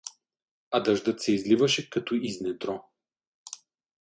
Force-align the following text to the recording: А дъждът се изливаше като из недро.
А 0.71 0.79
дъждът 0.79 1.21
се 1.21 1.33
изливаше 1.33 1.89
като 1.89 2.15
из 2.15 2.41
недро. 2.41 2.83